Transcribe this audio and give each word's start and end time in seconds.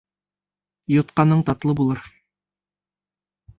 Йотҡаның 0.95 1.45
татлы 1.51 1.77
булыр. 1.83 2.03